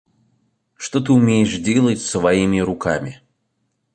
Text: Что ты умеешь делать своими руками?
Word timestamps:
Что 0.77 0.99
ты 0.99 1.13
умеешь 1.13 1.57
делать 1.59 2.01
своими 2.01 2.57
руками? 2.57 3.21